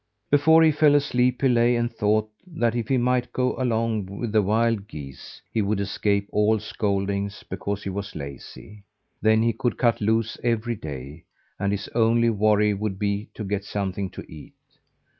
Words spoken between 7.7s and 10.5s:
he was lazy. Then he could cut loose